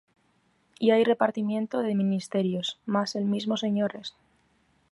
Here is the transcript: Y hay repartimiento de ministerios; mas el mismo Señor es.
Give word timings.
Y 0.79 0.89
hay 0.89 1.03
repartimiento 1.03 1.83
de 1.83 1.93
ministerios; 1.93 2.79
mas 2.87 3.15
el 3.15 3.25
mismo 3.25 3.55
Señor 3.55 3.95
es. 3.97 4.15